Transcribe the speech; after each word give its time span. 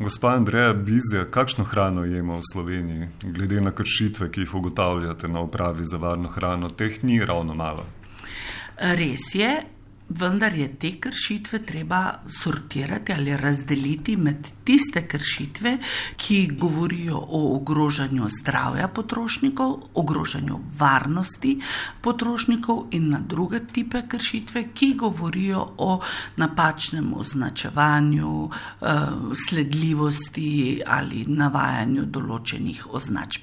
Gospa 0.00 0.28
Andreja 0.28 0.72
Bizja, 0.72 1.26
kakšno 1.30 1.64
hrano 1.64 2.04
jemo 2.04 2.38
v 2.38 2.46
Sloveniji, 2.52 3.08
glede 3.22 3.60
na 3.60 3.68
kršitve, 3.70 4.30
ki 4.32 4.40
jih 4.40 4.54
ugotavljate 4.54 5.28
na 5.28 5.40
upravi 5.44 5.84
za 5.84 5.98
varno 6.00 6.28
hrano, 6.28 6.70
teh 6.70 7.04
ni 7.04 7.18
ravno 7.24 7.54
malo? 7.54 7.84
Res 8.80 9.34
je, 9.34 9.50
vendar 10.10 10.54
je 10.54 10.68
te 10.78 10.90
kršitve 11.00 11.58
treba 11.66 12.12
sortirati 12.28 13.12
ali 13.12 13.36
razdeliti 13.36 14.16
med 14.16 14.48
tiste 14.64 15.06
kršitve, 15.08 15.78
ki 16.16 16.50
govorijo 16.58 17.16
o 17.16 17.56
ogrožanju 17.56 18.28
zdravja 18.40 18.88
potrošnikov, 18.88 19.76
ogrožanju 19.94 20.58
varnosti 20.78 21.60
potrošnikov 22.00 22.84
in 22.90 23.08
na 23.10 23.18
druge 23.18 23.60
tipe 23.72 24.02
kršitve, 24.08 24.64
ki 24.74 24.94
govorijo 24.94 25.68
o 25.78 26.00
napačnem 26.36 27.14
označevanju, 27.16 28.50
eh, 28.50 28.86
sledljivosti 29.48 30.82
ali 30.86 31.24
navajanju 31.28 32.04
določenih 32.04 32.86
označb. 32.94 33.42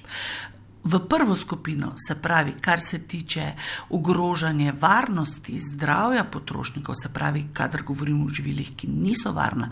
V 0.87 0.99
prvo 1.09 1.35
skupino, 1.35 1.93
se 1.99 2.15
pravi, 2.15 2.53
kar 2.61 2.79
se 2.81 2.99
tiče 2.99 3.51
ogrožanja 3.89 4.73
varnosti, 4.79 5.59
zdravja 5.59 6.23
potrošnikov, 6.23 6.95
se 6.95 7.09
pravi, 7.13 7.47
kadar 7.53 7.83
govorimo 7.83 8.25
o 8.25 8.29
živilih, 8.29 8.71
ki 8.75 8.87
niso 8.87 9.33
varna, 9.35 9.67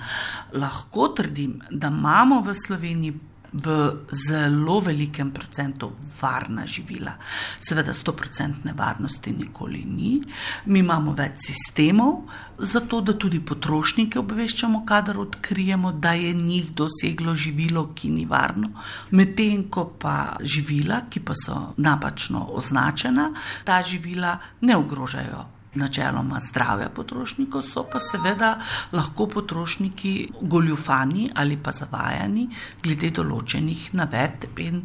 lahko 0.54 1.08
trdim, 1.16 1.62
da 1.72 1.88
imamo 1.88 2.42
v 2.42 2.56
Sloveniji 2.66 3.14
v 3.56 4.06
zelo 4.12 4.80
velikem 4.80 5.32
procentu 5.32 5.92
varna 6.22 6.66
živila. 6.66 7.14
Seveda, 7.60 7.94
sto 7.94 8.14
procentne 8.14 8.74
varnosti 8.74 9.32
nikoli 9.32 9.84
ni. 9.86 10.20
Mi 10.66 10.80
imamo 10.80 11.14
več 11.16 11.48
sistemov, 11.48 12.26
zato 12.60 13.02
da 13.02 13.16
tudi 13.16 13.40
potrošnike 13.40 14.20
obveščamo, 14.20 14.84
kadar 14.86 15.20
odkrijemo, 15.24 15.92
da 15.92 16.14
je 16.14 16.34
njih 16.34 16.72
doseglo 16.76 17.36
živilo, 17.36 17.90
ki 17.96 18.12
ni 18.12 18.26
varno. 18.26 18.72
Medtem 19.12 19.70
ko 19.70 19.88
pa 20.00 20.36
živila, 20.44 21.06
ki 21.10 21.24
pa 21.24 21.34
so 21.40 21.60
napačno 21.78 22.48
označena, 22.52 23.32
ta 23.64 23.82
živila 23.84 24.38
ne 24.62 24.78
ogrožajo 24.78 25.55
načeloma 25.76 26.40
zdravja 26.40 26.90
potrošnikov, 26.90 27.62
so 27.62 27.86
pa 27.92 28.00
seveda 28.00 28.56
lahko 28.92 29.28
potrošniki 29.28 30.16
goljufani 30.42 31.30
ali 31.36 31.58
pa 31.58 31.72
zavajani 31.72 32.48
glede 32.84 33.12
določenih 33.12 33.92
navedb 33.94 34.60
in 34.60 34.82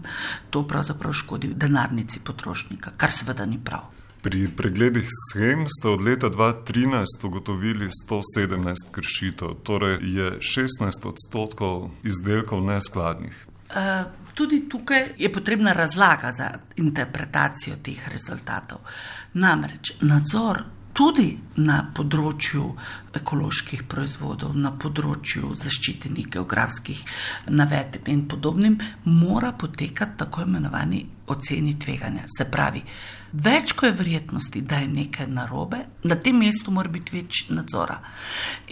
to 0.50 0.66
pravzaprav 0.66 1.12
škodi 1.12 1.54
denarnici 1.54 2.20
potrošnika, 2.24 2.94
kar 2.96 3.12
seveda 3.12 3.46
ni 3.46 3.58
prav. 3.58 3.88
Pri 4.20 4.48
pregledih 4.56 5.06
schem 5.08 5.64
ste 5.68 5.88
od 5.88 6.02
leta 6.04 6.28
2013 6.28 7.24
ugotovili 7.24 7.88
117 7.88 8.90
kršitev, 8.92 9.54
torej 9.64 9.96
je 10.02 10.26
16 10.44 11.08
odstotkov 11.08 11.88
izdelkov 12.04 12.60
neskladnih. 12.64 13.46
Uh, 13.70 14.04
tudi 14.34 14.68
tukaj 14.68 15.14
je 15.18 15.32
potrebna 15.32 15.72
razlaga 15.72 16.32
za 16.32 16.50
interpretacijo 16.76 17.76
teh 17.82 18.08
rezultatov. 18.08 18.78
Namreč 19.34 19.92
nadzor 20.00 20.62
tudi 20.92 21.38
na 21.56 21.80
področju 21.94 22.64
ekoloških 23.16 23.84
proizvodov, 23.90 24.56
na 24.56 24.72
področju 24.72 25.54
zaščitenih 25.60 26.28
geografskih 26.36 27.04
navedb 27.48 28.10
in 28.12 28.26
podobnim, 28.28 28.78
mora 29.04 29.52
potekati 29.52 30.18
tako 30.24 30.46
imenovani 30.46 31.04
oceni 31.30 31.78
tveganja. 31.78 32.26
Se 32.38 32.44
pravi, 32.50 32.82
več 33.32 33.72
ko 33.78 33.86
je 33.86 33.92
verjetnosti, 33.94 34.60
da 34.66 34.80
je 34.82 34.88
nekaj 34.88 35.26
narobe, 35.30 35.78
na 36.02 36.16
tem 36.18 36.38
mestu 36.38 36.72
mora 36.74 36.90
biti 36.90 37.14
več 37.14 37.44
nadzora. 37.50 37.98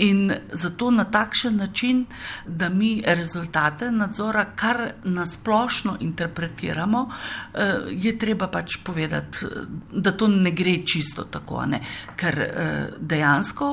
In 0.05 0.33
zato 0.53 0.91
na 0.91 1.05
takšen 1.05 1.57
način, 1.57 2.05
da 2.47 2.69
mi 2.69 2.99
rezultate 3.07 3.91
nadzora 3.91 4.45
kar 4.57 4.83
nasplošno 5.05 5.97
interpretiramo, 6.01 7.05
eh, 7.09 7.75
je 7.91 8.19
treba 8.19 8.49
pač 8.49 8.79
povedati, 8.85 9.47
da 9.93 10.13
to 10.13 10.29
ne 10.29 10.51
gre 10.51 10.79
čisto 10.87 11.25
tako, 11.25 11.65
ne? 11.67 11.81
ker 12.17 12.39
eh, 12.39 12.89
dejansko 12.99 13.69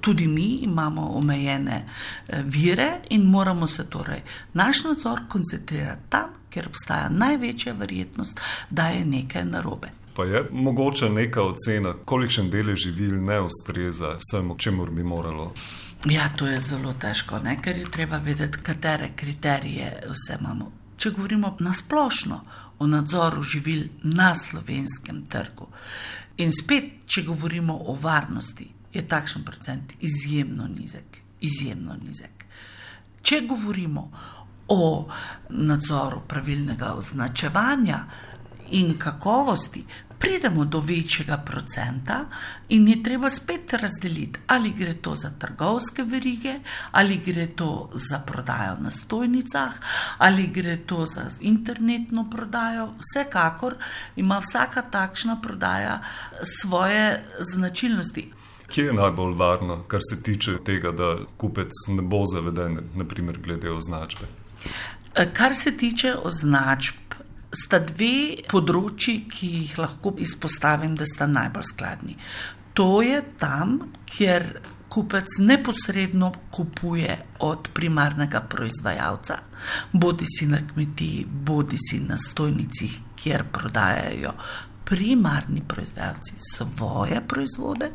tudi 0.00 0.26
mi 0.26 0.60
imamo 0.62 1.10
omejene 1.18 1.84
eh, 1.84 2.42
vire 2.44 3.00
in 3.10 3.26
moramo 3.26 3.66
se 3.66 3.88
torej 3.90 4.22
naš 4.52 4.84
nadzor 4.84 5.26
koncentrirati 5.28 6.02
tam, 6.08 6.38
ker 6.50 6.68
obstaja 6.68 7.08
največja 7.08 7.72
verjetnost, 7.72 8.40
da 8.70 8.88
je 8.88 9.04
nekaj 9.04 9.44
narobe. 9.44 9.90
Pa 10.16 10.24
je 10.24 10.44
mogoče 10.50 11.08
neka 11.08 11.42
ocena, 11.42 11.94
kolikšen 12.04 12.50
del 12.50 12.74
živil 12.74 13.20
ne 13.24 13.40
ustreza 13.40 14.16
vsemu, 14.18 14.56
čemu 14.58 14.86
bi 14.86 15.04
moralo? 15.04 15.52
Ja, 16.06 16.28
to 16.36 16.46
je 16.46 16.60
zelo 16.60 16.92
težko, 16.92 17.38
ne? 17.38 17.56
ker 17.62 17.78
je 17.78 17.90
treba 17.90 18.18
vedeti, 18.18 18.58
katere 18.62 19.12
kriterije 19.16 19.92
vse 20.10 20.38
imamo. 20.40 20.72
Če 20.96 21.10
govorimo 21.10 21.56
na 21.60 21.72
splošno 21.72 22.40
o 22.78 22.86
nadzoru 22.86 23.42
živil 23.42 23.84
na 24.02 24.34
slovenskem 24.34 25.24
trgu 25.26 25.68
in 26.36 26.52
spet, 26.52 26.84
če 27.06 27.22
govorimo 27.22 27.74
o 27.74 27.94
varnosti, 28.02 28.68
je 28.94 29.02
takšen 29.08 29.44
procent 29.44 29.94
izjemno 30.00 30.66
nizek. 30.66 31.18
Izjemno 31.40 31.94
nizek. 32.02 32.44
Če 33.22 33.40
govorimo 33.46 34.10
o 34.68 35.08
nadzoru 35.48 36.20
pravilnega 36.28 36.92
označevanja 36.94 38.04
in 38.70 38.98
kakovosti, 38.98 39.84
pridemo 40.18 40.64
do 40.64 40.80
večjega 40.80 41.36
procenta 41.36 42.24
in 42.68 42.88
je 42.88 43.02
treba 43.02 43.30
spet 43.30 43.72
razdeliti, 43.72 44.40
ali 44.46 44.70
gre 44.70 44.94
to 44.94 45.14
za 45.14 45.30
trgovske 45.38 46.02
verige, 46.02 46.54
ali 46.90 47.16
gre 47.26 47.46
to 47.46 47.90
za 47.92 48.18
prodajo 48.18 48.76
na 48.80 48.90
stojnicah, 48.90 49.72
ali 50.18 50.46
gre 50.46 50.76
to 50.76 51.06
za 51.06 51.22
internetno 51.40 52.30
prodajo. 52.30 52.88
Vsekakor 52.98 53.74
ima 54.16 54.38
vsaka 54.38 54.82
takšna 54.82 55.40
prodaja 55.42 56.00
svoje 56.60 57.24
značilnosti. 57.38 58.32
Kje 58.68 58.84
je 58.84 58.92
najbolj 58.92 59.34
varno, 59.34 59.82
kar 59.82 60.00
se 60.10 60.22
tiče 60.22 60.58
tega, 60.64 60.92
da 60.92 61.16
kupec 61.36 61.70
ne 61.88 62.02
bo 62.02 62.24
zaveden, 62.34 62.80
naprimer 62.94 63.38
glede 63.38 63.70
označbe? 63.70 64.26
Kar 65.32 65.54
se 65.54 65.76
tiče 65.76 66.14
označb, 66.14 67.08
sta 67.52 67.80
dve 67.80 68.44
področji, 68.48 69.22
ki 69.30 69.52
jih 69.62 69.76
lahko 69.80 70.12
izpostavim, 70.20 70.94
da 70.98 71.06
sta 71.08 71.26
najbolj 71.26 71.70
skladni. 71.70 72.16
To 72.78 73.00
je 73.02 73.22
tam, 73.40 73.78
kjer 74.06 74.44
kupec 74.88 75.38
neposredno 75.38 76.32
kupuje 76.54 77.16
od 77.44 77.70
primarnega 77.74 78.40
proizvajalca, 78.40 79.38
bodi 79.92 80.28
si 80.28 80.46
na 80.46 80.60
kmetiji, 80.66 81.24
bodi 81.26 81.78
si 81.80 82.00
na 82.00 82.16
stojnicah, 82.16 82.96
kjer 83.18 83.44
prodajajo 83.52 84.32
primarni 84.88 85.62
proizvajalci 85.68 86.38
svoje 86.38 87.20
proizvode, 87.28 87.90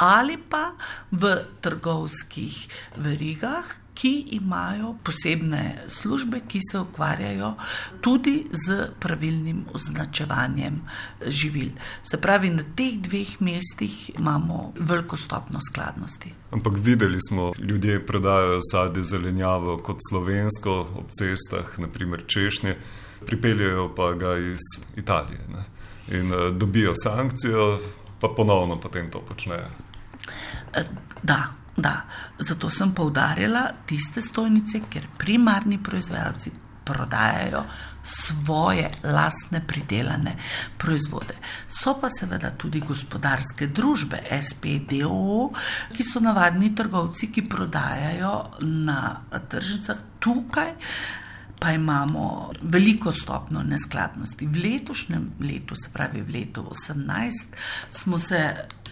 ali 0.00 0.38
pa 0.50 0.72
v 1.12 1.36
trgovskih 1.60 2.56
verigah, 2.96 3.66
ki 4.00 4.24
imajo 4.30 4.94
posebne 5.04 5.84
službe, 5.88 6.40
ki 6.48 6.60
se 6.70 6.78
ukvarjajo 6.78 7.54
tudi 8.00 8.46
z 8.52 8.88
pravilnim 9.00 9.64
označevanjem 9.74 10.80
živil. 11.26 11.68
Se 12.02 12.20
pravi, 12.20 12.50
na 12.50 12.64
teh 12.76 12.96
dveh 12.96 13.34
mestih 13.40 14.10
imamo 14.18 14.72
veliko 14.78 15.16
stopno 15.16 15.60
skladnosti. 15.70 16.32
Ampak 16.50 16.72
videli 16.76 17.18
smo, 17.28 17.52
ljudje 17.58 18.06
prodajajo 18.06 18.60
sadje 18.72 19.04
zelenjavo 19.04 19.76
kot 19.76 20.00
slovensko 20.08 20.80
ob 20.80 21.12
cestah, 21.20 21.78
naprimer 21.78 22.24
češnje, 22.26 22.76
pripeljajo 23.26 23.94
pa 23.94 24.12
ga 24.12 24.36
iz 24.38 24.64
Italije 24.96 25.44
ne? 25.48 25.64
in 26.18 26.32
uh, 26.32 26.48
dobijo 26.56 26.92
sankcijo, 27.04 27.78
pa 28.20 28.28
ponovno 28.36 28.80
potem 28.80 29.10
to 29.10 29.20
počnejo. 29.20 29.68
Eh, 30.72 30.84
da, 31.22 31.44
Da, 31.80 31.94
zato 32.38 32.68
sem 32.70 32.90
poudarjala 32.94 33.62
tiste 33.86 34.20
stojnice, 34.20 34.82
ker 34.90 35.06
primarni 35.18 35.78
proizvajalci 35.82 36.52
prodajajo 36.84 37.64
svoje 38.02 38.90
lastne 39.04 39.66
pridelane 39.66 40.36
proizvode. 40.78 41.34
So 41.68 41.94
pa 42.00 42.08
seveda 42.10 42.50
tudi 42.50 42.80
gospodarske 42.80 43.66
družbe, 43.66 44.22
SPDO, 44.42 45.50
ki 45.94 46.04
so 46.04 46.20
navadni 46.20 46.74
trgovci, 46.74 47.30
ki 47.32 47.46
prodajajo 47.48 48.34
na 48.60 49.20
tržnicah 49.48 50.02
tukaj. 50.18 50.74
Pa 51.60 51.74
imamo 51.76 52.50
veliko 52.62 53.12
stopno 53.12 53.62
neskladnosti. 53.62 54.46
V 54.46 54.62
letošnjem 54.64 55.26
letu, 55.44 55.76
se 55.76 55.90
pravi 55.92 56.22
v 56.22 56.32
letu 56.38 56.64
2018, 56.64 57.58
smo 57.90 58.18
se 58.18 58.40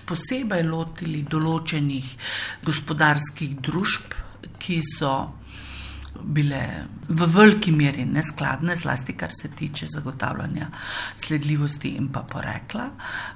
posebej 0.08 0.64
lotili 0.68 1.22
določenih 1.28 2.14
gospodarskih 2.64 3.58
družb, 3.60 4.16
ki 4.58 4.80
so 4.96 5.14
bile 6.22 6.62
v 7.08 7.26
veliki 7.34 7.72
meri 7.72 8.04
neskladne, 8.04 8.76
zlasti 8.76 9.12
kar 9.16 9.30
se 9.32 9.48
tiče 9.48 9.86
zagotavljanja 9.88 10.66
sledljivosti 11.16 11.88
in 11.88 12.08
pa 12.12 12.20
porekla. 12.22 12.90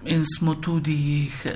In 0.05 0.25
smo 0.39 0.55
tudi 0.55 0.93
jih 0.93 1.47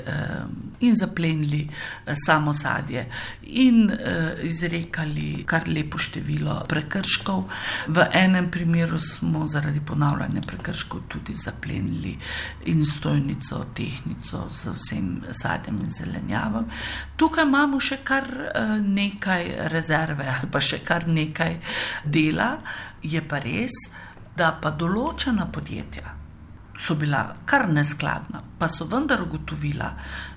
in 0.81 0.95
zaplenili 0.97 1.69
eh, 2.07 2.15
samo 2.27 2.55
sadje 2.55 3.07
in 3.43 3.91
eh, 3.91 4.35
izrekali 4.43 5.45
kar 5.47 5.69
lepo 5.69 5.99
število 5.99 6.65
prekrškov. 6.69 7.45
V 7.87 8.07
enem 8.13 8.51
primeru 8.51 8.99
smo 8.99 9.47
zaradi 9.49 9.81
ponavljanja 9.81 10.43
prekrškov 10.47 11.01
tudi 11.09 11.35
zaplenili 11.35 12.19
in 12.67 12.85
stojnico, 12.87 13.65
tehnico 13.75 14.49
z 14.51 14.75
vsem 14.75 15.23
sadjem 15.31 15.81
in 15.81 15.91
zelenjavom. 15.91 16.71
Tukaj 17.17 17.45
imamo 17.45 17.81
še 17.81 18.01
kar 18.05 18.25
eh, 18.25 18.77
nekaj 18.83 19.69
rezerve 19.73 20.29
ali 20.37 20.51
pa 20.53 20.61
še 20.61 20.83
kar 20.85 21.09
nekaj 21.09 21.16
dela, 22.05 22.59
je 23.03 23.23
pa 23.29 23.39
res, 23.39 23.73
da 24.37 24.53
pa 24.61 24.71
določena 24.71 25.49
podjetja 25.53 26.17
so 26.79 26.95
bila 26.95 27.37
kar 27.45 27.69
neskladna, 27.73 28.43
pa 28.59 28.69
so 28.69 28.85
vendar 28.85 29.23
ugotovila, 29.23 29.91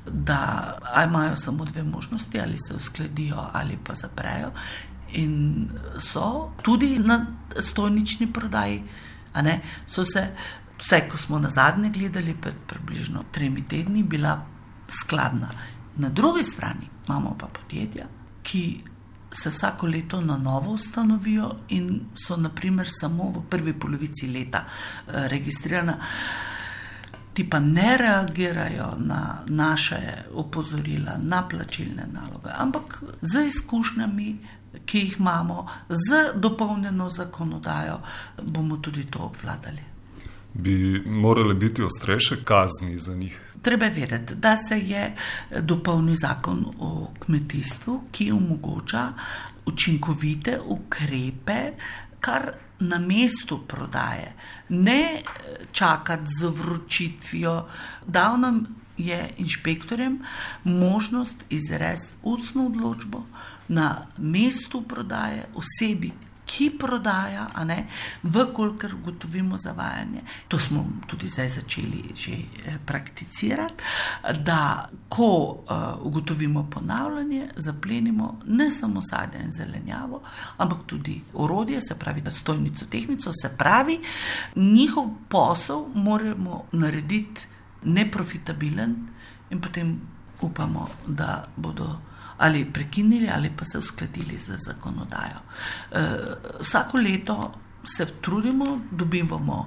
da 0.06 0.78
imajo 1.04 1.36
samo 1.36 1.66
dve 1.66 1.84
možnosti, 1.84 2.42
ali 2.42 2.58
se 2.58 2.74
uskladijo 2.74 3.50
ali 3.54 3.78
pa 3.84 3.94
zaprejo. 3.94 4.52
In 5.12 5.70
so 6.00 6.52
tudi 6.62 7.00
na 7.00 7.26
stojnični 7.60 8.34
prodaji, 8.34 8.84
so 9.88 10.06
se, 10.06 10.28
vse, 10.80 11.02
ko 11.10 11.18
smo 11.18 11.40
na 11.40 11.50
zadnje 11.50 11.90
gledali, 11.90 12.36
pred 12.42 12.56
približno 12.68 13.24
tremi 13.32 13.68
tedni, 13.68 14.04
bila 14.04 14.46
skladna. 14.88 15.50
Na 15.96 16.10
drugi 16.10 16.44
strani 16.44 16.90
imamo 17.08 17.36
pa 17.40 17.48
podjetja, 17.48 18.06
ki 18.44 18.84
se 19.32 19.50
vsako 19.50 19.88
leto 19.88 20.22
na 20.22 20.38
novo 20.38 20.72
ustanovijo 20.72 21.52
in 21.70 22.02
so 22.16 22.38
naprimer 22.38 22.88
samo 22.90 23.32
v 23.32 23.42
prvi 23.50 23.74
polovici 23.74 24.28
leta 24.28 24.66
eh, 24.66 25.28
registrirana. 25.28 25.98
Ti 27.34 27.50
pa 27.50 27.60
ne 27.60 27.98
reagirajo 27.98 28.96
na 28.98 29.44
naše 29.48 30.24
opozorila, 30.34 31.18
na 31.22 31.48
plačilne 31.48 32.08
naloge, 32.12 32.50
ampak 32.58 33.04
z 33.22 33.46
izkušnjami, 33.48 34.38
ki 34.86 35.00
jih 35.00 35.16
imamo, 35.20 35.68
z 35.90 36.34
dopolnjeno 36.36 37.10
zakonodajo, 37.10 38.02
bomo 38.44 38.78
tudi 38.78 39.06
to 39.06 39.20
obvladali. 39.20 39.99
Bi 40.54 41.04
morale 41.06 41.54
biti 41.54 41.84
ostrejše 41.84 42.44
kazni 42.44 43.00
za 43.00 43.16
njih? 43.16 43.42
Treba 43.62 43.86
je 43.86 43.92
vedeti, 43.92 44.36
da 44.36 44.58
se 44.58 44.80
je 44.80 45.16
dopolnil 45.62 46.16
zakon 46.16 46.66
o 46.80 47.12
kmetijstvu, 47.20 48.04
ki 48.12 48.32
omogoča 48.32 49.14
učinkovite 49.66 50.60
ukrepe, 50.66 51.72
kar 52.20 52.52
na 52.80 53.00
mestu 53.00 53.60
prodaje, 53.68 54.34
ne 54.70 55.22
čakati 55.72 56.32
z 56.40 56.46
vročitvijo. 56.46 57.66
Dal 58.08 58.40
nam 58.40 58.66
je 58.98 59.30
inšpektorjem 59.38 60.20
možnost 60.64 61.36
izresti 61.50 62.18
ustno 62.24 62.66
odločbo 62.66 63.24
na 63.68 64.06
mestu 64.18 64.82
prodaje 64.82 65.46
osebi, 65.56 66.12
ki 66.50 66.70
prodaja, 66.80 67.48
vkolikor 68.24 68.96
ugotovimo 68.96 69.58
zavajanje. 69.58 70.22
To 70.48 70.60
smo 70.60 70.86
tudi 71.08 71.28
zdaj 71.28 71.50
začeli 71.50 72.04
že 72.16 72.32
eh, 72.32 72.78
prakticirati, 72.86 73.84
da 74.42 74.90
ko 75.10 75.26
uh, 75.26 76.06
ugotovimo 76.06 76.68
ponavljanje, 76.72 77.50
zaplenimo 77.56 78.40
ne 78.46 78.72
samo 78.72 79.02
sadje 79.02 79.42
in 79.44 79.52
zelenjavo, 79.52 80.22
ampak 80.58 80.80
tudi 80.86 81.22
orodje, 81.34 81.82
se 81.82 81.96
pravi, 81.96 82.22
da 82.22 82.32
stojnico, 82.32 82.86
tehnico, 82.86 83.32
se 83.42 83.50
pravi, 83.58 84.00
njihov 84.56 85.10
posel 85.30 85.86
moramo 85.94 86.66
narediti 86.72 87.48
neprofitabilen 87.84 88.96
in 89.50 89.62
potem 89.62 90.00
upamo, 90.42 90.90
da 91.08 91.46
bodo 91.56 92.00
ali 92.40 92.66
prekinili 92.66 93.30
ali 93.30 93.52
pa 93.58 93.66
se 93.66 93.78
uskladili 93.78 94.38
z 94.38 94.58
zakonodajo. 94.58 95.40
E, 95.92 96.08
vsako 96.60 96.98
leto 96.98 97.54
se 97.84 98.06
trudimo, 98.22 98.80
dobivamo 98.92 99.58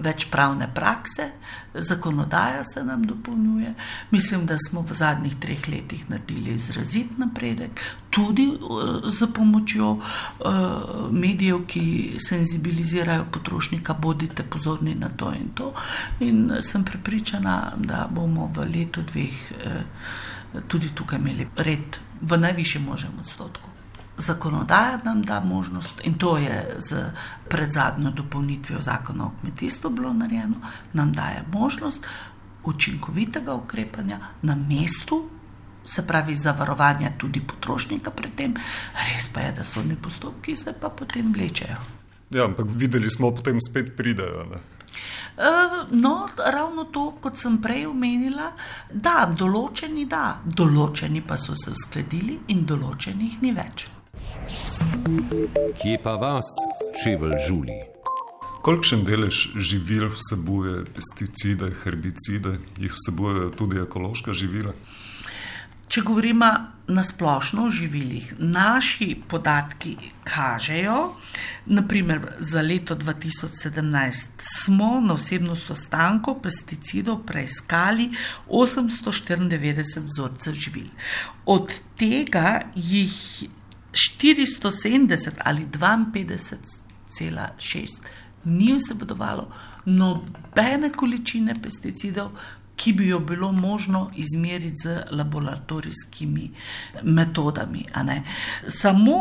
več 0.00 0.26
pravne 0.30 0.68
prakse, 0.74 1.26
zakonodaja 1.74 2.64
se 2.64 2.84
nam 2.84 3.02
dopolnjuje. 3.04 3.74
Mislim, 4.10 4.46
da 4.46 4.56
smo 4.58 4.82
v 4.86 4.96
zadnjih 4.96 5.36
treh 5.40 5.68
letih 5.68 6.06
naredili 6.10 6.54
izrazit 6.54 7.18
napredek, 7.18 7.80
tudi 8.10 8.46
z 9.06 9.28
pomočjo 9.34 9.92
medijev, 11.12 11.64
ki 11.68 11.84
senzibilizirajo 12.28 13.28
potrošnika, 13.32 13.94
bodite 13.94 14.42
pozorni 14.42 14.94
na 14.94 15.08
to 15.08 15.32
in 15.36 15.50
to. 15.54 15.72
In 16.20 16.62
sem 16.62 16.84
prepričana, 16.84 17.74
da 17.76 18.06
bomo 18.10 18.50
v 18.54 18.68
letu 18.72 19.04
dveh 19.06 19.50
tudi 20.68 20.94
tukaj 20.94 21.18
imeli 21.18 21.46
red 21.56 22.00
v 22.20 22.38
najvišjem 22.38 22.84
možnem 22.84 23.12
odstotku. 23.20 23.68
Zakonodaja 24.18 24.98
nam 25.04 25.22
da 25.22 25.40
možnost, 25.40 26.00
in 26.04 26.14
to 26.18 26.36
je 26.36 26.76
z 26.78 27.12
predzadnjo 27.48 28.10
dopolnitvijo 28.10 28.82
zakona 28.82 29.24
o 29.26 29.32
kmetijstvu 29.40 29.90
bilo 29.90 30.12
narejeno, 30.12 30.56
nam 30.92 31.12
daje 31.12 31.44
možnost 31.52 32.06
učinkovitega 32.64 33.54
ukrepanja 33.54 34.18
na 34.42 34.54
mestu, 34.54 35.28
se 35.84 36.06
pravi, 36.06 36.34
zavarovanja 36.34 37.10
tudi 37.18 37.40
potrošnika 37.40 38.10
pred 38.10 38.34
tem. 38.34 38.54
Res 38.94 39.28
pa 39.32 39.40
je, 39.40 39.52
da 39.52 39.64
so 39.64 39.82
ne 39.82 39.96
postopki, 39.96 40.56
se 40.56 40.74
pa 40.80 40.88
potem 40.88 41.32
vlečejo. 41.32 41.99
Ja, 42.30 42.44
ampak 42.44 42.66
videli 42.78 43.10
smo, 43.10 43.32
potem 43.34 43.58
spet 43.60 43.96
pridejo. 43.96 44.44
Ne? 44.50 44.60
Eh, 45.40 45.86
no, 45.90 46.28
ravno 46.52 46.84
to, 46.84 47.10
kot 47.20 47.38
sem 47.38 47.56
prej 47.62 47.86
omenila, 47.90 48.50
da 48.92 49.24
določeni 49.26 50.04
da, 50.10 50.40
določeni 50.44 51.22
pa 51.26 51.38
so 51.40 51.56
se 51.58 51.72
uskladili 51.74 52.36
in 52.54 52.66
določenih 52.66 53.40
ni 53.42 53.54
več. 53.56 53.88
Kje 55.80 55.96
pa 56.04 56.14
vas, 56.20 56.50
čevelj 57.02 57.38
žuli? 57.46 57.78
Kolikšen 58.60 59.06
delež 59.08 59.38
živil 59.56 60.10
vsebuje 60.12 60.84
pesticide, 60.92 61.70
herbicide, 61.82 62.58
jih 62.76 62.92
vsebujejo 62.92 63.54
tudi 63.56 63.80
ekološka 63.80 64.36
živila? 64.36 64.74
Če 65.90 66.04
govorimo 66.06 66.46
na 66.94 67.02
splošno 67.02 67.64
o 67.66 67.70
živilih, 67.74 68.38
naši 68.38 69.18
podatki 69.28 69.96
kažejo, 70.22 71.18
naprimer 71.66 72.36
za 72.38 72.62
leto 72.62 72.94
2017 72.94 74.46
smo 74.46 75.00
na 75.02 75.18
osebno 75.18 75.58
sostanko 75.58 76.38
pesticidov 76.42 77.24
preiskali 77.26 78.10
894 78.46 80.04
vzorcev 80.04 80.54
živil. 80.54 80.86
Od 81.46 81.72
tega 81.98 82.60
jih 82.74 83.42
470 83.90 85.30
ali 85.44 85.66
52,6 85.66 88.00
ni 88.44 88.74
vsebovalo 88.78 89.52
nobene 89.86 90.92
količine 90.92 91.62
pesticidov, 91.62 92.30
ki 92.80 92.92
bi 92.96 93.08
jo 93.08 93.18
bilo 93.20 93.52
možno 93.52 94.10
izmeriti 94.16 94.82
z 94.82 95.02
laboratorijskimi 95.10 96.50
metodami. 97.02 97.84
Samo 98.68 99.16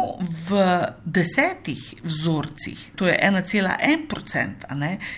v 0.49 0.63
desetih 1.05 1.93
vzorcih, 2.03 2.91
to 2.95 3.07
je 3.07 3.17
1,1 3.23 4.07
procent, 4.07 4.63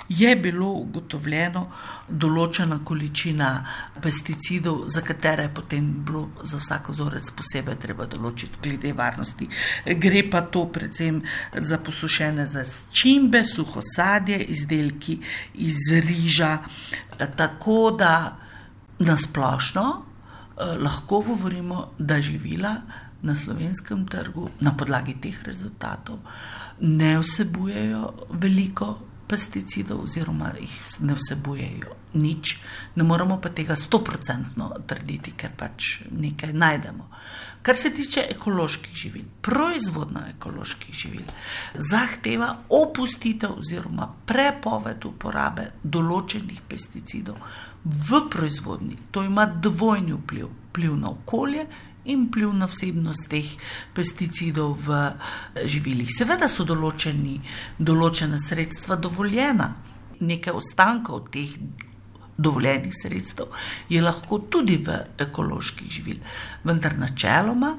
je 0.10 0.36
bilo 0.36 0.72
ugotovljeno 0.72 1.68
določena 2.10 2.80
količina 2.86 3.52
pesticidov, 4.02 4.88
za 4.88 5.02
katere 5.06 5.44
je 5.44 5.54
potem 5.54 5.92
bilo 6.06 6.30
za 6.42 6.58
vsak 6.58 6.90
vzorec 6.90 7.32
posebej 7.38 7.78
treba 7.78 8.10
določiti 8.10 8.58
glede 8.64 8.94
varnosti. 8.98 9.48
Gre 9.86 10.26
pa 10.30 10.42
to 10.42 10.66
predvsem 10.74 11.22
za 11.58 11.78
posušene 11.78 12.46
začimbe, 12.46 13.44
suhosadje, 13.46 14.42
izdelki 14.50 15.20
iz 15.62 15.78
riža, 15.92 16.58
tako 17.28 17.92
da 17.92 18.36
nasplošno 19.00 19.86
eh, 19.92 20.78
lahko 20.78 21.22
govorimo, 21.22 21.88
da 21.98 22.22
živila 22.22 22.76
na 23.22 23.36
slovenskem 23.36 24.08
trgu 24.08 24.50
na 24.60 24.78
podlagi 24.78 25.14
teh 25.22 25.44
rezultatov 25.44 26.18
ne 26.80 27.20
vsebujejo 27.20 28.14
veliko 28.32 28.98
pesticidov, 29.32 30.04
oziroma 30.04 30.52
jih 30.60 30.78
ne 31.08 31.16
vsebujejo 31.16 31.96
nič, 32.20 32.58
ne 32.96 33.04
moremo 33.08 33.38
pa 33.40 33.50
tega 33.56 33.78
stoprocentno 33.80 34.68
trditi, 34.88 35.32
ker 35.32 35.54
pač 35.58 36.02
nekaj 36.12 36.52
najdemo. 36.54 37.08
Kar 37.62 37.78
se 37.78 37.94
tiče 37.94 38.26
ekoloških 38.34 38.96
živil, 38.96 39.24
proizvodna 39.42 40.26
ekoloških 40.34 40.96
živil 40.96 41.28
zahteva 41.76 42.50
opustitev 42.70 43.54
oziroma 43.62 44.10
prepoved 44.26 45.06
uporabe 45.06 45.68
določenih 45.84 46.64
pesticidov 46.68 47.38
v 47.86 48.24
proizvodni. 48.34 48.98
To 49.12 49.24
ima 49.24 49.46
dvojni 49.46 50.18
vpliv, 50.18 50.50
vpliv 50.72 50.98
na 50.98 51.14
okolje 51.14 51.68
in 52.06 52.28
vpliv 52.28 52.54
na 52.58 52.68
vsebnost 52.70 53.30
teh 53.30 53.48
pesticidov 53.94 54.78
v 54.88 55.00
živilih. 55.66 56.10
Seveda 56.10 56.50
so 56.50 56.66
določeni, 56.66 57.38
določena 57.78 58.40
sredstva 58.42 58.98
dovoljena, 58.98 59.70
nekaj 60.22 60.58
ostankov 60.58 61.30
teh 61.34 61.54
dovoljenih 62.42 62.94
sredstev 62.96 63.54
je 63.90 64.02
lahko 64.02 64.40
tudi 64.50 64.78
v 64.82 64.98
ekoloških 65.22 65.92
živil, 65.92 66.18
vendar 66.64 66.98
načeloma 66.98 67.76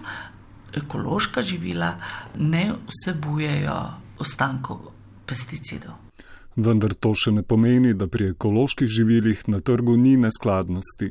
ekološka 0.72 1.42
živila 1.42 1.94
ne 2.38 2.70
vsebujejo 2.86 3.78
ostankov 4.22 4.92
pesticidov. 5.26 6.11
Vendar 6.56 6.92
to 6.92 7.14
še 7.16 7.32
ne 7.32 7.42
pomeni, 7.42 7.94
da 7.96 8.06
pri 8.12 8.32
ekoloških 8.34 8.88
živilih 8.88 9.46
na 9.48 9.62
trgu 9.64 9.96
ni 9.96 10.18
neskladnosti. 10.20 11.08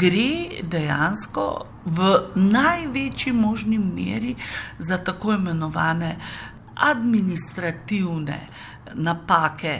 Gre 0.00 0.62
dejansko 0.66 1.46
v 1.86 2.10
največji 2.34 3.32
možni 3.32 3.78
meri 3.78 4.34
za 4.78 4.98
tako 4.98 5.36
imenovane 5.38 6.16
administrativne 6.90 8.40
napake, 8.94 9.74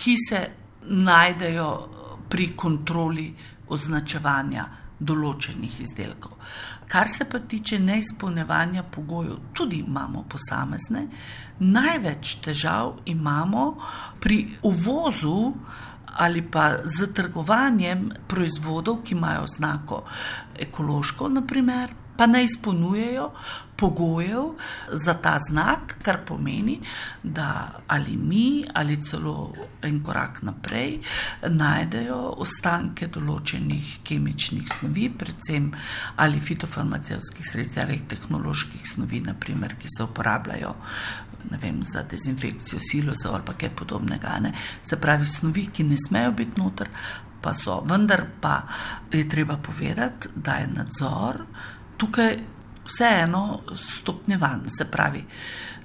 ki 0.00 0.16
se 0.16 0.40
najdejo 0.88 1.70
pri 2.30 2.52
kontroli 2.56 3.28
označevanja 3.68 4.64
določenih 5.00 5.80
izdelkov. 5.80 6.36
Kar 6.90 7.08
se 7.08 7.24
pa 7.24 7.38
tiče 7.38 7.78
neizpolnevanja 7.80 8.84
pogojev, 8.92 9.38
tudi 9.56 9.80
imamo 9.80 10.24
posamezne. 10.28 11.06
Največ 11.60 12.36
težav 12.44 12.98
imamo 13.10 13.64
pri 14.20 14.42
uvozu 14.62 15.38
ali 16.20 16.42
pa 16.42 16.82
z 16.84 17.12
trgovanjem 17.14 18.08
proizvodov, 18.28 19.04
ki 19.06 19.14
imajo 19.14 19.46
znako 19.46 20.02
ekološko, 20.58 21.28
naprimer, 21.28 21.94
pa 22.20 22.26
ne 22.26 22.44
izpolnjujejo 22.44 23.30
pogojev 23.76 24.42
za 24.92 25.14
ta 25.14 25.38
znak, 25.48 25.94
kar 26.02 26.18
pomeni, 26.26 26.80
da 27.22 27.80
ali 27.86 28.16
mi, 28.16 28.64
ali 28.74 29.02
celo 29.02 29.54
en 29.82 30.02
korak 30.04 30.42
naprej, 30.42 30.98
najdejo 31.48 32.18
ostanke 32.44 33.08
določenih 33.08 33.94
kemičnih 34.04 34.68
snovi, 34.68 35.06
predvsem 35.22 35.70
ali 36.20 36.44
fitofarmacevskih 36.44 37.48
sredstev 37.52 37.86
ali 37.86 37.98
tehnoloških 38.12 38.84
snovi, 38.92 39.22
naprimer, 39.30 39.78
ki 39.80 39.88
se 39.96 40.04
uporabljajo. 40.04 40.74
Vem, 41.56 41.80
za 41.88 42.04
dezinfekcijo 42.04 42.84
silosov 42.84 43.40
ali 43.40 43.56
kaj 43.64 43.72
podobnega. 43.80 44.36
Ne? 44.44 44.52
Se 44.84 45.00
pravi, 45.00 45.24
snovi, 45.24 45.70
ki 45.72 45.88
ne 45.88 45.96
smejo 45.96 46.36
biti 46.36 46.60
noter, 46.60 46.92
pa 47.40 47.56
so. 47.56 47.80
Vendar 47.88 48.28
pa 48.44 48.58
je 49.08 49.24
treba 49.24 49.56
povedati, 49.56 50.36
da 50.36 50.60
je 50.60 50.72
nadzor 50.76 51.44
tukaj 52.00 52.38
vseeno 52.88 53.60
stopnjevan, 53.76 54.64
se 54.72 54.86
pravi, 54.90 55.24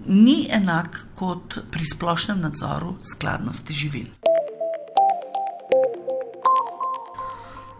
ni 0.07 0.48
enak 0.51 1.07
kot 1.15 1.60
pri 1.72 1.86
splošnem 1.93 2.39
nadzoru 2.41 2.95
skladnosti 3.03 3.74
živil. 3.74 4.07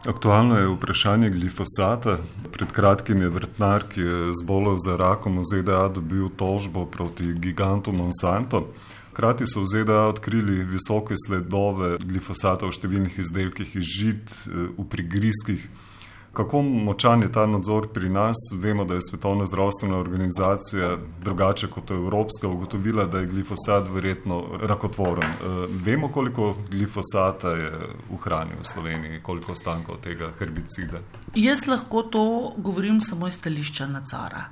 Aktualno 0.06 0.58
je 0.58 0.68
vprašanje 0.68 1.30
glifosata. 1.30 2.18
Pred 2.52 2.72
kratkim 2.72 3.22
je 3.22 3.30
vrtnar, 3.30 3.88
ki 3.90 4.02
je 4.02 4.34
zbolel 4.42 4.78
za 4.78 4.98
rakom 5.02 5.40
v 5.42 5.48
ZDA, 5.50 5.88
dobil 5.90 6.30
tožbo 6.38 6.86
proti 6.86 7.34
gigantu 7.34 7.92
Monsanto. 7.92 8.68
Hkrati 9.10 9.48
so 9.48 9.64
v 9.64 9.72
ZDA 9.72 10.04
odkrili 10.12 10.62
visoke 10.70 11.18
sledove 11.18 11.96
glifosata 12.04 12.70
v 12.70 12.78
številnih 12.78 13.18
izdelkih 13.18 13.76
iz 13.76 13.90
žit, 13.98 14.30
eh, 14.30 14.70
v 14.78 14.86
prigrizkih. 14.86 15.66
Kako 16.36 16.62
močan 16.62 17.22
je 17.22 17.32
ta 17.32 17.46
nadzor 17.46 17.88
pri 17.88 18.10
nas? 18.10 18.36
Vemo, 18.60 18.86
da 18.86 18.94
je 18.94 19.02
Svetovna 19.02 19.46
zdravstvena 19.46 19.98
organizacija, 19.98 20.98
drugače 21.24 21.68
kot 21.68 21.92
Evropska, 21.92 22.48
ugotovila, 22.48 23.06
da 23.06 23.20
je 23.20 23.28
glifosat 23.28 23.88
verjetno 23.94 24.44
rakotvoren. 24.62 25.32
Eh, 25.32 25.68
vemo, 25.86 26.10
koliko 26.12 26.56
glifosata 26.70 27.50
je 27.50 27.72
v 28.12 28.20
hrani 28.24 28.60
v 28.60 28.68
Sloveniji, 28.68 29.22
koliko 29.24 29.52
ostankov 29.52 30.02
tega 30.04 30.34
herbicida. 30.40 31.00
Jaz 31.36 31.68
lahko 31.68 32.02
to 32.02 32.54
govorim 32.58 33.02
samo 33.02 33.28
iz 33.28 33.40
stališča 33.40 33.88
nadzora 33.88 34.46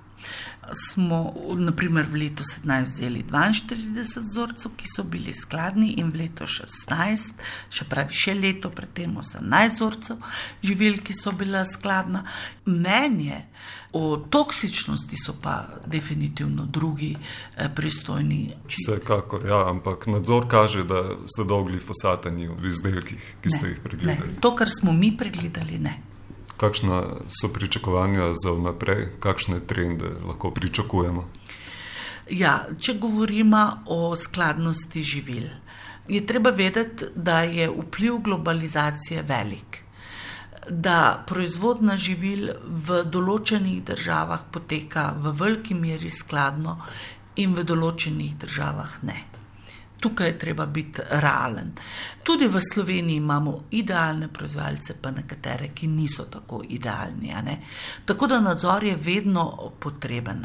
smo 0.72 1.34
naprimer, 1.56 2.06
v 2.10 2.16
letu 2.16 2.44
17 2.44 2.84
vzeli 2.84 3.24
42 3.24 4.20
vzorcev, 4.20 4.72
ki 4.78 4.88
so 4.96 5.04
bili 5.04 5.34
skladni, 5.34 5.94
in 6.00 6.12
v 6.12 6.24
letu 6.24 6.48
16, 6.48 7.34
še 7.70 7.88
pravi 7.90 8.16
še 8.16 8.36
leto 8.38 8.72
predtem, 8.74 9.18
18 9.20 9.76
vzorcev 9.76 10.22
živil, 10.64 11.00
ki 11.04 11.16
so 11.18 11.34
bila 11.36 11.66
skladna. 11.66 12.24
Mnenje 12.66 13.44
o 13.94 14.18
toksičnosti 14.18 15.18
so 15.20 15.36
pa 15.42 15.68
definitivno 15.86 16.66
drugi 16.66 17.14
eh, 17.14 17.70
pristojni. 17.76 18.56
Vsekakor, 18.68 19.46
ja, 19.48 19.68
ampak 19.70 20.08
nadzor 20.08 20.48
kaže, 20.48 20.88
da 20.88 21.04
se 21.28 21.46
dolgi 21.48 21.80
fosata 21.80 22.32
ni 22.32 22.48
v 22.48 22.72
izdelkih, 22.72 23.36
ki 23.44 23.52
ne, 23.52 23.58
ste 23.58 23.76
jih 23.76 23.84
pregledali. 23.84 24.34
Ne. 24.34 24.42
To, 24.42 24.56
kar 24.56 24.72
smo 24.72 24.96
mi 24.96 25.14
pregledali, 25.18 25.80
ne 25.80 26.13
kakšna 26.64 27.00
so 27.28 27.50
pričakovanja 27.54 28.32
za 28.40 28.54
vnaprej, 28.56 29.08
kakšne 29.20 29.60
trende 29.68 30.14
lahko 30.24 30.52
pričakujemo? 30.56 31.28
Ja, 32.32 32.54
če 32.80 32.96
govorimo 33.04 33.64
o 33.92 34.16
skladnosti 34.16 35.04
živil, 35.04 35.50
je 36.08 36.22
treba 36.26 36.54
vedeti, 36.56 37.12
da 37.16 37.42
je 37.44 37.68
vpliv 37.70 38.22
globalizacije 38.24 39.24
velik. 39.28 39.82
Da 40.70 41.24
proizvodna 41.28 41.98
živil 42.00 42.54
v 42.64 43.04
določenih 43.04 43.84
državah 43.84 44.48
poteka 44.52 45.10
v 45.20 45.36
veliki 45.36 45.76
meri 45.76 46.12
skladno, 46.12 46.80
in 47.36 47.56
v 47.58 47.68
določenih 47.68 48.36
državah 48.40 49.00
ne 49.04 49.33
tukaj 50.04 50.28
je 50.28 50.40
treba 50.40 50.66
biti 50.66 51.02
realen. 51.10 51.72
Tudi 52.24 52.48
v 52.48 52.60
Sloveniji 52.60 53.22
imamo 53.22 53.54
idealne 53.72 54.28
proizvajalce, 54.28 54.98
pa 55.02 55.12
nekatere, 55.12 55.70
ki 55.76 55.88
niso 55.88 56.26
tako 56.32 56.60
idealni. 56.70 57.32
Tako 58.06 58.28
da 58.28 58.42
nadzor 58.44 58.84
je 58.84 58.96
vedno 58.96 59.46
potreben. 59.80 60.44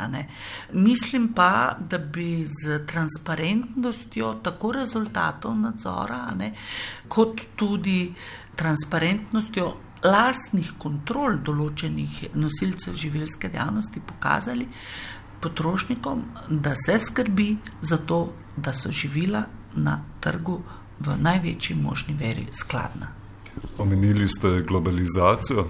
Mislim 0.72 1.32
pa, 1.34 1.76
da 1.90 1.98
bi 1.98 2.46
z 2.46 2.84
transparentnostjo 2.86 4.32
tako 4.42 4.72
rezultatov 4.72 5.58
nadzora, 5.58 6.22
ne, 6.38 6.52
kot 7.08 7.42
tudi 7.56 8.14
transparentnostjo. 8.56 9.74
Lastnih 9.98 10.76
kontrol 10.78 11.40
določenih 11.42 12.28
nosilcev 12.38 12.94
živilske 12.94 13.48
dejavnosti 13.50 13.98
pokazali 14.06 14.68
potrošnikom, 15.42 16.22
da 16.48 16.76
se 16.78 16.98
skrbi 17.02 17.56
za 17.82 17.98
to, 18.06 18.20
da 18.62 18.72
so 18.72 18.92
živila 18.92 19.42
na 19.74 20.00
trgu 20.20 20.60
v 21.00 21.16
največji 21.18 21.76
možni 21.76 22.14
veri 22.14 22.46
skladna. 22.52 23.08
Omenili 23.78 24.28
ste 24.28 24.62
globalizacijo. 24.62 25.66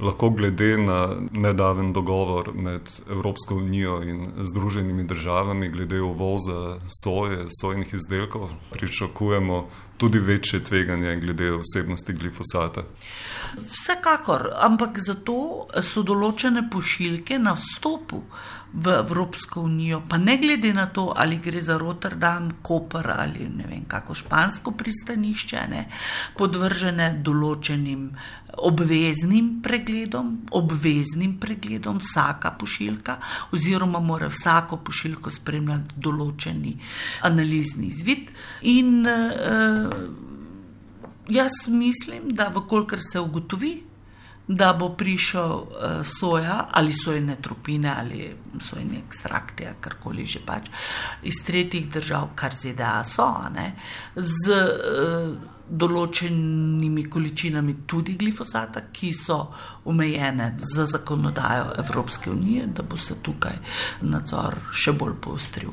Lahko 0.00 0.30
glede 0.30 0.78
na 0.78 1.16
nedaven 1.32 1.92
dogovor 1.92 2.50
med 2.54 2.80
Evropsko 3.10 3.54
unijo 3.54 4.02
in 4.02 4.28
Združenimi 4.42 5.04
državami 5.04 5.68
glede 5.68 6.00
uvoza 6.00 6.78
soje, 7.04 7.46
sojnih 7.60 7.94
izdelkov, 7.94 8.50
pričakujemo 8.72 9.68
tudi 9.96 10.18
večje 10.18 10.64
tveganje 10.64 11.16
glede 11.16 11.52
osebnosti 11.52 12.12
glifosata. 12.12 12.82
Vsekakor, 13.56 14.48
ampak 14.56 14.98
zato 14.98 15.68
so 15.84 16.02
določene 16.02 16.64
pošiljke 16.72 17.38
na 17.38 17.52
vstopu 17.52 18.22
v 18.72 18.94
Evropsko 18.98 19.60
unijo, 19.60 20.00
pa 20.08 20.16
ne 20.18 20.38
glede 20.40 20.72
na 20.72 20.86
to, 20.86 21.12
ali 21.16 21.36
gre 21.36 21.60
za 21.60 21.76
Rotterdam, 21.78 22.50
Koper 22.62 23.10
ali 23.12 23.48
ne 23.48 23.66
vem, 23.68 23.84
kako 23.88 24.14
špansko 24.16 24.72
pristanišče, 24.72 25.64
ne, 25.68 25.82
podvržene 26.38 27.10
določenim 27.20 28.08
obveznim 28.52 29.60
pregledom, 29.62 30.32
obveznim 30.56 31.36
pregledom 31.40 32.00
vsaka 32.00 32.54
pošiljka, 32.60 33.16
oziroma 33.52 34.00
mora 34.00 34.28
vsako 34.32 34.80
pošiljko 34.84 35.30
spremljati 35.30 36.00
določeni 36.00 36.74
analizni 37.28 37.88
izvid. 37.92 38.32
In 38.72 39.04
uh, 39.04 39.81
jaz 41.28 41.68
mislim, 41.68 42.28
da 42.28 42.50
vkolikor 42.54 42.98
se 43.12 43.20
ugotovi, 43.20 43.82
da 44.48 44.72
bo 44.72 44.88
prišel 44.88 45.52
uh, 45.52 45.66
soja 46.04 46.68
ali 46.70 46.92
sojne 46.92 47.36
tropine 47.42 47.94
ali 47.98 48.36
sojne 48.60 48.98
ekstrakte, 49.06 49.74
karkoli 49.80 50.26
že 50.26 50.40
pač 50.46 50.68
iz 51.22 51.44
tretjih 51.46 51.88
držav, 51.88 52.32
kar 52.34 52.54
ZDA 52.54 53.04
so, 53.04 53.28
ne, 53.54 53.72
z 54.16 54.58
uh, 54.58 55.36
določenimi 55.72 57.06
količinami 57.08 57.76
tudi 57.86 58.16
glifosata, 58.20 58.82
ki 58.92 59.12
so 59.16 59.38
omejene 59.88 60.52
za 60.58 60.84
zakonodajo 60.84 61.72
Evropske 61.84 62.30
unije, 62.30 62.66
da 62.66 62.82
bo 62.82 62.96
se 62.96 63.16
tukaj 63.22 63.56
nadzor 64.02 64.58
še 64.72 64.92
bolj 64.92 65.16
poostril. 65.22 65.72